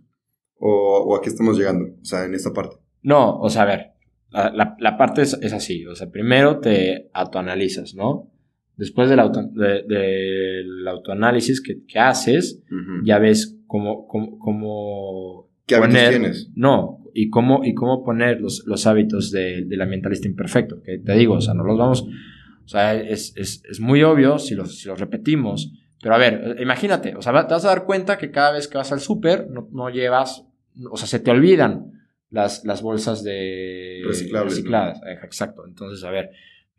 o, 0.56 1.04
o 1.06 1.16
a 1.16 1.22
qué 1.22 1.28
estamos 1.28 1.56
llegando, 1.56 1.86
o 2.00 2.04
sea, 2.04 2.24
en 2.24 2.34
esta 2.34 2.52
parte. 2.52 2.76
No, 3.02 3.38
o 3.38 3.48
sea, 3.48 3.62
a 3.62 3.66
ver, 3.66 3.92
la, 4.30 4.50
la, 4.50 4.76
la 4.80 4.96
parte 4.98 5.22
es, 5.22 5.38
es, 5.40 5.52
así, 5.52 5.86
o 5.86 5.94
sea, 5.94 6.10
primero 6.10 6.58
te 6.58 7.10
autoanalizas, 7.14 7.94
¿no? 7.94 8.30
Después 8.76 9.08
del, 9.08 9.20
auto, 9.20 9.42
de, 9.42 9.82
del 9.82 10.86
autoanálisis 10.86 11.60
que, 11.60 11.84
que 11.86 11.98
haces, 11.98 12.62
uh 12.70 12.74
-huh. 12.74 13.00
ya 13.04 13.18
ves 13.18 13.56
cómo, 13.66 14.06
cómo, 14.06 14.38
cómo 14.38 15.50
¿Qué 15.66 15.74
hábitos 15.74 16.08
tienes? 16.08 16.50
No, 16.54 16.97
y 17.14 17.30
cómo, 17.30 17.64
y 17.64 17.74
cómo 17.74 18.04
poner 18.04 18.40
los, 18.40 18.64
los 18.66 18.86
hábitos 18.86 19.30
de, 19.30 19.64
del 19.64 19.80
ambientalista 19.80 20.28
imperfecto, 20.28 20.82
que 20.82 20.98
te 20.98 21.12
digo, 21.14 21.34
o 21.34 21.40
sea, 21.40 21.54
no 21.54 21.64
los 21.64 21.78
vamos, 21.78 22.02
o 22.02 22.68
sea, 22.68 22.94
es, 22.94 23.32
es, 23.36 23.62
es 23.68 23.80
muy 23.80 24.02
obvio 24.02 24.38
si 24.38 24.54
los, 24.54 24.78
si 24.78 24.88
los 24.88 25.00
repetimos, 25.00 25.72
pero 26.02 26.14
a 26.14 26.18
ver, 26.18 26.56
imagínate, 26.60 27.16
o 27.16 27.22
sea, 27.22 27.32
te 27.46 27.54
vas 27.54 27.64
a 27.64 27.68
dar 27.68 27.84
cuenta 27.84 28.18
que 28.18 28.30
cada 28.30 28.52
vez 28.52 28.68
que 28.68 28.78
vas 28.78 28.92
al 28.92 29.00
súper 29.00 29.48
no, 29.50 29.68
no, 29.72 29.90
llevas, 29.90 30.44
o 30.90 30.96
sea, 30.96 31.08
se 31.08 31.20
te 31.20 31.30
olvidan 31.30 31.92
las, 32.30 32.64
las 32.64 32.82
bolsas 32.82 33.24
de 33.24 34.02
reciclables. 34.04 34.54
recicladas. 34.54 35.00
¿no? 35.00 35.10
Exacto, 35.24 35.66
entonces, 35.66 36.04
a 36.04 36.10
ver, 36.10 36.30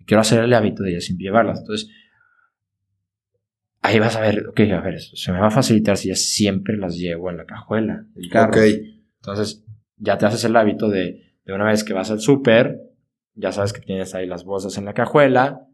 quiero 0.06 0.22
hacer 0.22 0.44
el 0.44 0.54
hábito 0.54 0.84
de 0.84 1.02
siempre 1.02 1.26
llevarlas, 1.26 1.60
entonces 1.60 1.90
ahí 3.82 4.00
vas 4.00 4.16
a 4.16 4.22
ver, 4.22 4.48
ok, 4.48 4.60
a 4.60 4.82
ver, 4.82 5.00
se 5.00 5.32
me 5.32 5.40
va 5.40 5.48
a 5.48 5.52
facilitar 5.52 5.98
si 5.98 6.10
ya 6.10 6.16
siempre 6.16 6.78
las 6.78 6.98
llevo 6.98 7.30
en 7.30 7.38
la 7.38 7.46
cajuela 7.46 8.06
del 8.14 8.30
carro. 8.30 8.52
Ok. 8.52 8.68
Entonces, 9.22 9.66
ya 10.00 10.18
te 10.18 10.26
haces 10.26 10.44
el 10.46 10.56
hábito 10.56 10.90
de, 10.90 11.36
de 11.46 11.54
una 11.54 11.66
vez 11.66 11.84
que 11.84 11.94
vas 11.94 12.10
al 12.10 12.20
súper, 12.20 12.80
ya 13.36 13.52
sabes 13.52 13.74
que 13.74 13.82
tienes 13.82 14.16
ahí 14.16 14.26
las 14.26 14.44
bolsas 14.44 14.78
en 14.78 14.86
la 14.86 14.94
cajuela, 14.94 15.68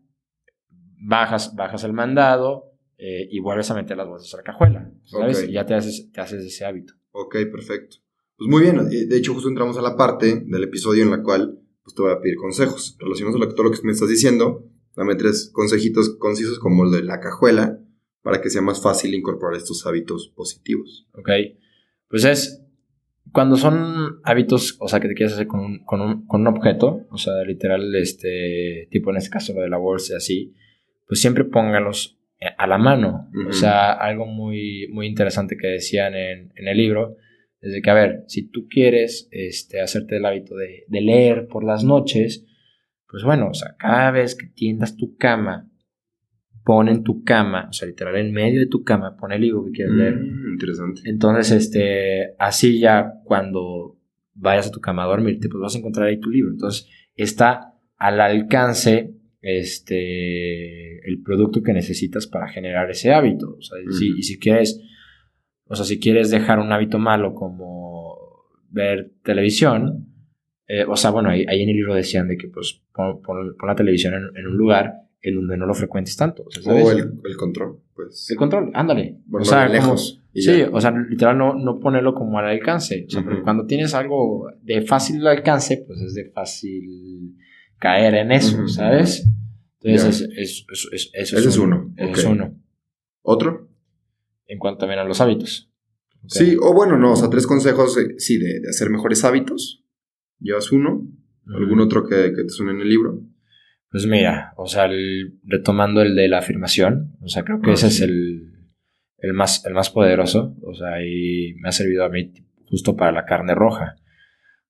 bajas, 1.01 1.55
bajas 1.55 1.83
el 1.83 1.93
mandado 1.93 2.73
eh, 2.97 3.27
y 3.29 3.39
vuelves 3.39 3.69
a 3.71 3.75
meter 3.75 3.97
las 3.97 4.07
bolsas 4.07 4.33
en 4.33 4.37
la 4.37 4.43
cajuela. 4.43 4.91
¿Sabes? 5.03 5.37
Okay. 5.37 5.49
Y 5.49 5.53
ya 5.53 5.65
te 5.65 5.73
haces, 5.73 6.11
te 6.11 6.21
haces 6.21 6.43
ese 6.43 6.65
hábito. 6.65 6.93
Ok, 7.11 7.35
perfecto. 7.51 7.97
Pues 8.37 8.49
muy 8.49 8.63
bien, 8.63 8.89
de 8.89 9.17
hecho 9.17 9.33
justo 9.33 9.47
entramos 9.47 9.77
a 9.77 9.81
la 9.81 9.95
parte 9.95 10.43
del 10.45 10.63
episodio 10.63 11.03
en 11.03 11.11
la 11.11 11.23
cual 11.23 11.57
pues, 11.83 11.95
te 11.95 12.01
voy 12.01 12.11
a 12.11 12.19
pedir 12.19 12.35
consejos. 12.35 12.97
Relacionados 12.99 13.41
a 13.41 13.55
todo 13.55 13.63
lo 13.63 13.71
que 13.71 13.79
me 13.83 13.93
estás 13.93 14.09
diciendo, 14.09 14.65
dame 14.95 15.15
tres 15.15 15.49
consejitos 15.53 16.17
concisos 16.17 16.59
como 16.59 16.83
el 16.83 16.91
de 16.91 17.03
la 17.03 17.21
cajuela 17.21 17.79
para 18.21 18.41
que 18.41 18.49
sea 18.49 18.61
más 18.61 18.81
fácil 18.81 19.13
incorporar 19.13 19.55
estos 19.55 19.85
hábitos 19.85 20.33
positivos. 20.35 21.07
Ok, 21.13 21.29
pues 22.09 22.25
es 22.25 22.64
cuando 23.35 23.57
son 23.57 24.21
hábitos, 24.23 24.77
o 24.79 24.87
sea, 24.87 25.01
que 25.01 25.09
te 25.09 25.13
quieres 25.13 25.33
hacer 25.33 25.45
con 25.45 25.59
un, 25.59 25.83
con 25.83 25.99
un, 25.99 26.25
con 26.25 26.39
un 26.39 26.47
objeto, 26.47 27.05
o 27.11 27.17
sea, 27.17 27.43
literal, 27.43 27.93
este 27.93 28.87
tipo 28.89 29.11
en 29.11 29.17
este 29.17 29.29
caso 29.29 29.53
lo 29.53 29.59
de 29.59 29.67
la 29.67 29.77
bolsa 29.77 30.15
así, 30.15 30.53
pues 31.05 31.19
siempre 31.19 31.43
póngalos 31.43 32.17
a 32.57 32.65
la 32.65 32.77
mano. 32.77 33.27
Uh 33.33 33.37
-huh. 33.37 33.49
O 33.49 33.51
sea, 33.51 33.91
algo 33.91 34.25
muy, 34.25 34.87
muy 34.89 35.05
interesante 35.07 35.57
que 35.57 35.67
decían 35.67 36.15
en, 36.15 36.53
en 36.55 36.67
el 36.69 36.77
libro 36.77 37.17
es 37.59 37.73
de 37.73 37.81
que, 37.81 37.89
a 37.89 37.93
ver, 37.93 38.23
si 38.27 38.49
tú 38.49 38.67
quieres 38.69 39.27
este, 39.31 39.81
hacerte 39.81 40.15
el 40.15 40.25
hábito 40.25 40.55
de, 40.55 40.85
de 40.87 41.01
leer 41.01 41.47
por 41.47 41.65
las 41.65 41.83
noches, 41.83 42.45
pues 43.09 43.23
bueno, 43.23 43.49
o 43.49 43.53
sea, 43.53 43.75
cada 43.77 44.11
vez 44.11 44.35
que 44.35 44.47
tiendas 44.47 44.95
tu 44.95 45.17
cama, 45.17 45.69
pon 46.65 46.89
en 46.89 47.03
tu 47.03 47.23
cama, 47.23 47.67
o 47.69 47.73
sea, 47.73 47.87
literal, 47.87 48.15
en 48.17 48.33
medio 48.33 48.59
de 48.59 48.65
tu 48.65 48.83
cama, 48.83 49.15
pon 49.15 49.31
el 49.31 49.41
libro 49.41 49.63
que 49.65 49.71
quieres 49.71 49.93
mm, 49.93 49.97
leer. 49.97 50.19
Interesante. 50.51 51.01
Entonces, 51.05 51.51
este, 51.51 52.33
así 52.39 52.79
ya 52.79 53.13
cuando 53.23 53.97
vayas 54.33 54.67
a 54.67 54.71
tu 54.71 54.81
cama 54.81 55.03
a 55.03 55.07
dormirte, 55.07 55.47
pues 55.47 55.61
vas 55.61 55.75
a 55.75 55.77
encontrar 55.77 56.07
ahí 56.07 56.19
tu 56.19 56.29
libro. 56.29 56.51
Entonces, 56.51 56.89
está 57.15 57.75
al 57.97 58.19
alcance 58.19 59.13
este, 59.41 61.07
el 61.07 61.21
producto 61.21 61.61
que 61.61 61.71
necesitas 61.71 62.25
para 62.25 62.47
generar 62.49 62.89
ese 62.89 63.13
hábito. 63.13 63.57
O 63.57 63.61
sea, 63.61 63.77
si, 63.91 64.17
y 64.17 64.23
si 64.23 64.39
quieres, 64.39 64.81
o 65.65 65.75
sea, 65.75 65.85
si 65.85 65.99
quieres 65.99 66.31
dejar 66.31 66.57
un 66.57 66.71
hábito 66.71 66.97
malo 66.97 67.35
como 67.35 68.17
ver 68.71 69.11
televisión, 69.23 70.07
eh, 70.67 70.83
o 70.87 70.95
sea, 70.95 71.11
bueno, 71.11 71.29
ahí, 71.29 71.45
ahí, 71.47 71.61
en 71.61 71.69
el 71.69 71.75
libro 71.75 71.93
decían 71.93 72.27
de 72.27 72.37
que 72.37 72.47
pues 72.47 72.81
pon, 72.91 73.21
pon, 73.21 73.55
pon 73.55 73.69
la 73.69 73.75
televisión 73.75 74.15
en, 74.15 74.35
en, 74.35 74.47
un 74.47 74.57
lugar 74.57 75.04
en 75.29 75.35
donde 75.35 75.57
no 75.57 75.65
lo 75.65 75.73
frecuentes 75.73 76.15
tanto. 76.15 76.43
O, 76.43 76.51
sea, 76.51 76.63
¿sabes? 76.63 76.85
o 76.85 76.91
el, 76.91 77.19
el, 77.23 77.37
control, 77.37 77.79
pues. 77.93 78.29
El 78.29 78.37
control, 78.37 78.71
ándale. 78.73 79.19
Bueno, 79.25 79.43
o 79.43 79.45
sea, 79.45 79.67
lejos. 79.67 80.21
Como, 80.21 80.41
sí, 80.41 80.61
o 80.71 80.81
sea, 80.81 80.91
literal 80.91 81.37
no, 81.37 81.53
no 81.55 81.79
ponerlo 81.79 82.13
como 82.13 82.37
al 82.39 82.45
alcance. 82.45 83.05
O 83.07 83.09
sea, 83.09 83.21
uh 83.21 83.25
-huh. 83.25 83.43
cuando 83.43 83.65
tienes 83.65 83.93
algo 83.93 84.47
de 84.61 84.81
fácil 84.81 85.25
alcance, 85.25 85.83
pues 85.87 85.99
es 86.01 86.13
de 86.13 86.31
fácil 86.31 87.35
caer 87.79 88.15
en 88.15 88.31
eso, 88.31 88.57
uh 88.57 88.61
-huh. 88.61 88.67
¿sabes? 88.67 89.27
Entonces, 89.81 90.19
yeah. 90.19 90.41
es, 90.41 90.65
es, 90.69 90.89
es, 90.91 91.11
eso 91.13 91.37
Ese 91.37 91.49
es 91.49 91.57
uno. 91.57 91.93
Es 91.97 92.09
okay. 92.09 92.31
uno. 92.31 92.55
¿Otro? 93.21 93.69
En 94.47 94.59
cuanto 94.59 94.79
también 94.79 94.99
a 94.99 95.03
los 95.03 95.21
hábitos. 95.21 95.71
Sí, 96.27 96.55
o 96.59 96.73
bueno, 96.73 96.97
no, 96.97 97.13
o 97.13 97.15
sea, 97.15 97.29
tres 97.29 97.45
consejos, 97.45 97.97
sí, 98.17 98.37
de, 98.37 98.61
hacer 98.69 98.89
mejores 98.89 99.23
hábitos. 99.23 99.83
Llevas 100.39 100.71
uno. 100.71 101.07
¿Algún 101.47 101.79
otro 101.79 102.07
que, 102.07 102.31
te 102.31 102.49
suene 102.49 102.71
en 102.71 102.81
el 102.81 102.89
libro? 102.89 103.21
Pues 103.95 104.07
mira, 104.07 104.53
o 104.57 104.67
sea, 104.67 104.89
retomando 105.45 106.01
el 106.01 106.17
de 106.17 106.27
la 106.27 106.39
afirmación, 106.39 107.15
o 107.21 107.29
sea, 107.29 107.45
creo 107.45 107.61
que 107.61 107.69
ah, 107.69 107.73
ese 107.75 107.87
es 107.87 108.01
el, 108.01 108.51
el, 109.19 109.31
más, 109.31 109.65
el 109.65 109.73
más 109.73 109.89
poderoso, 109.89 110.53
o 110.63 110.73
sea, 110.73 111.01
y 111.01 111.53
me 111.61 111.69
ha 111.69 111.71
servido 111.71 112.03
a 112.03 112.09
mí 112.09 112.33
justo 112.69 112.97
para 112.97 113.13
la 113.13 113.23
carne 113.23 113.55
roja. 113.55 113.95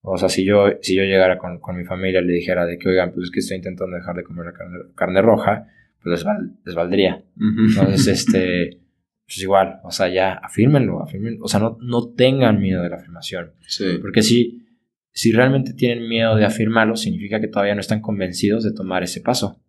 O 0.02 0.16
sea, 0.20 0.30
si 0.30 0.46
yo, 0.46 0.68
si 0.80 0.96
yo 0.96 1.02
llegara 1.06 1.40
con, 1.40 1.60
mi 1.76 1.86
familia 1.86 2.22
y 2.22 2.26
le 2.26 2.34
dijera 2.34 2.68
de 2.68 2.78
que, 2.78 2.88
oigan, 2.88 3.14
pues 3.14 3.26
es 3.26 3.32
que 3.32 3.40
estoy 3.40 3.58
intentando 3.58 3.96
dejar 3.96 4.16
de 4.16 4.24
comer 4.24 4.46
la 4.46 4.54
carne, 4.94 5.24
roja, 5.24 5.70
pues 6.04 6.24
les, 6.64 6.76
valdría. 6.76 7.24
Entonces, 7.68 8.06
este, 8.28 8.80
pues 9.26 9.42
igual, 9.42 9.80
o 9.84 9.90
sea, 9.90 10.08
ya 10.08 10.34
afírmenlo, 10.34 11.02
afírmenlo. 11.02 11.44
O 11.44 11.48
sea, 11.48 11.60
no, 11.60 11.80
no 11.82 12.14
tengan 12.14 12.60
miedo 12.60 12.84
de 12.84 12.90
la 12.90 12.98
afirmación. 12.98 13.54
Sí. 13.62 13.98
Porque 14.00 14.22
si, 14.22 14.65
si 15.16 15.32
realmente 15.32 15.74
tienen 15.74 16.08
miedo 16.10 16.36
de 16.36 16.44
afirmarlo, 16.44 16.98
significa 16.98 17.40
que 17.40 17.48
todavía 17.48 17.74
no 17.74 17.80
están 17.80 18.02
convencidos 18.02 18.66
de 18.66 18.74
tomar 18.74 19.02
ese 19.02 19.22
paso. 19.22 19.62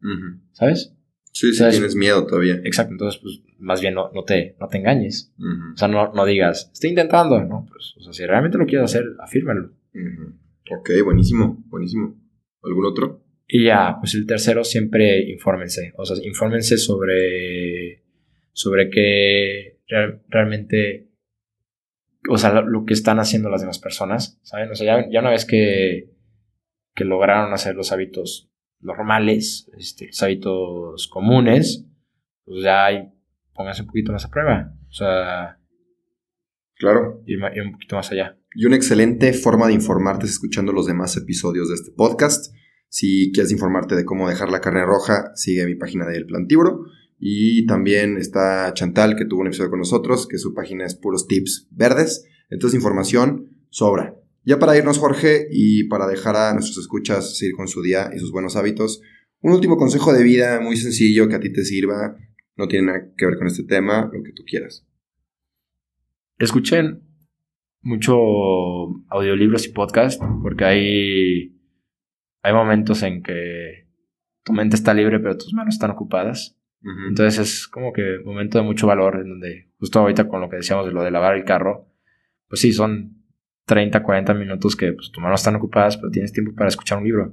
¿Sabes? 0.52 0.92
Sí, 1.32 1.52
sí, 1.52 1.64
tienes 1.70 1.94
miedo 1.94 2.26
todavía. 2.26 2.60
Exacto, 2.64 2.92
entonces, 2.92 3.20
pues, 3.22 3.42
más 3.58 3.80
bien 3.80 3.94
no, 3.94 4.10
no, 4.12 4.24
te, 4.24 4.56
no 4.58 4.66
te 4.66 4.78
engañes. 4.78 5.32
O 5.74 5.76
sea, 5.76 5.86
no, 5.86 6.12
no 6.12 6.26
digas, 6.26 6.70
estoy 6.72 6.90
intentando, 6.90 7.42
¿no? 7.44 7.64
Pues, 7.70 7.94
o 7.96 8.00
sea, 8.00 8.12
si 8.12 8.26
realmente 8.26 8.58
lo 8.58 8.66
quieres 8.66 8.86
hacer, 8.86 9.04
afírmalo. 9.20 9.70
Ok, 10.76 10.90
buenísimo, 11.04 11.62
buenísimo. 11.68 12.20
¿Algún 12.62 12.84
otro? 12.84 13.24
Y 13.46 13.66
ya, 13.66 13.98
pues 14.00 14.14
el 14.14 14.26
tercero 14.26 14.64
siempre 14.64 15.30
infórmense. 15.30 15.92
O 15.96 16.04
sea, 16.04 16.16
infórmense 16.24 16.76
sobre, 16.76 18.02
sobre 18.52 18.90
qué 18.90 19.78
realmente, 20.28 21.10
o 22.28 22.38
sea, 22.38 22.60
lo, 22.60 22.84
que 22.84 22.94
están 22.94 23.18
haciendo 23.18 23.48
las 23.48 23.60
demás 23.60 23.78
personas, 23.78 24.38
¿saben? 24.42 24.70
O 24.70 24.74
sea, 24.74 25.06
ya, 25.10 25.20
una 25.20 25.30
vez 25.30 25.44
que, 25.44 26.10
que 26.94 27.04
lograron 27.04 27.52
hacer 27.52 27.74
los 27.74 27.92
hábitos 27.92 28.50
normales, 28.80 29.70
este, 29.78 30.06
los 30.06 30.22
hábitos 30.22 31.08
comunes, 31.08 31.86
pues 32.44 32.62
ya 32.62 32.86
hay, 32.86 33.12
pónganse 33.54 33.82
un 33.82 33.88
poquito 33.88 34.12
más 34.12 34.24
a 34.24 34.30
prueba. 34.30 34.72
O 34.88 34.92
sea, 34.92 35.58
claro. 36.74 37.22
Ir 37.26 37.38
un 37.62 37.72
poquito 37.72 37.96
más 37.96 38.10
allá. 38.12 38.38
Y 38.54 38.64
una 38.64 38.76
excelente 38.76 39.32
forma 39.32 39.66
de 39.66 39.74
informarte 39.74 40.26
es 40.26 40.32
escuchando 40.32 40.72
los 40.72 40.86
demás 40.86 41.16
episodios 41.16 41.68
de 41.68 41.74
este 41.74 41.92
podcast. 41.92 42.54
Si 42.88 43.30
quieres 43.32 43.52
informarte 43.52 43.96
de 43.96 44.04
cómo 44.04 44.28
dejar 44.28 44.48
la 44.48 44.60
carne 44.60 44.84
roja, 44.84 45.32
sigue 45.34 45.66
mi 45.66 45.74
página 45.74 46.06
de 46.06 46.16
El 46.16 46.26
Plantívoro. 46.26 46.86
Y 47.18 47.66
también 47.66 48.18
está 48.18 48.72
Chantal, 48.74 49.16
que 49.16 49.24
tuvo 49.24 49.40
un 49.40 49.46
episodio 49.46 49.70
con 49.70 49.78
nosotros, 49.78 50.26
que 50.26 50.38
su 50.38 50.54
página 50.54 50.84
es 50.84 50.94
puros 50.94 51.26
tips 51.26 51.68
verdes. 51.70 52.26
Entonces, 52.50 52.76
información 52.76 53.50
sobra. 53.70 54.14
Ya 54.44 54.58
para 54.58 54.76
irnos, 54.76 54.98
Jorge, 54.98 55.48
y 55.50 55.84
para 55.84 56.06
dejar 56.06 56.36
a 56.36 56.52
nuestros 56.52 56.78
escuchas 56.78 57.36
seguir 57.36 57.56
con 57.56 57.68
su 57.68 57.82
día 57.82 58.10
y 58.14 58.18
sus 58.18 58.30
buenos 58.30 58.54
hábitos, 58.56 59.00
un 59.40 59.52
último 59.52 59.76
consejo 59.76 60.12
de 60.12 60.22
vida 60.22 60.60
muy 60.60 60.76
sencillo 60.76 61.28
que 61.28 61.34
a 61.34 61.40
ti 61.40 61.52
te 61.52 61.64
sirva. 61.64 62.16
No 62.56 62.68
tiene 62.68 62.86
nada 62.86 63.12
que 63.16 63.26
ver 63.26 63.36
con 63.36 63.46
este 63.46 63.64
tema, 63.64 64.10
lo 64.12 64.22
que 64.22 64.32
tú 64.32 64.44
quieras. 64.46 64.86
Escuchen 66.38 67.02
mucho 67.82 68.16
audiolibros 69.08 69.66
y 69.66 69.72
podcast, 69.72 70.20
porque 70.42 70.64
hay, 70.64 71.60
hay 72.42 72.52
momentos 72.52 73.02
en 73.02 73.22
que 73.22 73.86
tu 74.42 74.52
mente 74.52 74.76
está 74.76 74.94
libre, 74.94 75.20
pero 75.20 75.36
tus 75.36 75.52
manos 75.52 75.74
están 75.74 75.90
ocupadas. 75.90 76.55
Entonces 77.08 77.38
es 77.38 77.66
como 77.66 77.92
que 77.92 78.18
un 78.18 78.26
momento 78.26 78.58
de 78.58 78.64
mucho 78.64 78.86
valor, 78.86 79.16
en 79.16 79.28
donde 79.28 79.70
justo 79.78 79.98
ahorita 79.98 80.28
con 80.28 80.40
lo 80.40 80.48
que 80.48 80.56
decíamos 80.56 80.86
de 80.86 80.92
lo 80.92 81.02
de 81.02 81.10
lavar 81.10 81.34
el 81.34 81.44
carro, 81.44 81.88
pues 82.48 82.60
sí, 82.60 82.72
son 82.72 83.16
30, 83.64 84.02
40 84.02 84.34
minutos 84.34 84.76
que 84.76 84.92
pues, 84.92 85.10
tus 85.10 85.22
manos 85.22 85.40
están 85.40 85.56
ocupadas, 85.56 85.96
pero 85.96 86.10
tienes 86.10 86.32
tiempo 86.32 86.54
para 86.54 86.68
escuchar 86.68 86.98
un 86.98 87.04
libro. 87.04 87.32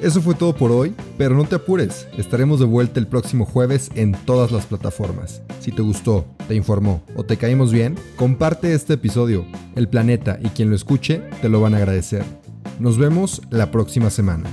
Eso 0.00 0.22
fue 0.22 0.34
todo 0.36 0.54
por 0.54 0.70
hoy, 0.70 0.94
pero 1.18 1.34
no 1.34 1.44
te 1.44 1.56
apures, 1.56 2.08
estaremos 2.16 2.60
de 2.60 2.66
vuelta 2.66 3.00
el 3.00 3.08
próximo 3.08 3.44
jueves 3.44 3.90
en 3.96 4.12
todas 4.12 4.52
las 4.52 4.64
plataformas. 4.64 5.42
Si 5.60 5.72
te 5.72 5.82
gustó, 5.82 6.24
te 6.46 6.54
informó 6.54 7.04
o 7.16 7.24
te 7.24 7.36
caímos 7.36 7.72
bien, 7.72 7.96
comparte 8.16 8.72
este 8.72 8.94
episodio. 8.94 9.44
El 9.74 9.88
planeta 9.88 10.38
y 10.40 10.48
quien 10.50 10.70
lo 10.70 10.76
escuche 10.76 11.20
te 11.42 11.48
lo 11.48 11.60
van 11.60 11.74
a 11.74 11.78
agradecer. 11.78 12.22
Nos 12.78 12.96
vemos 12.96 13.42
la 13.50 13.72
próxima 13.72 14.08
semana. 14.08 14.48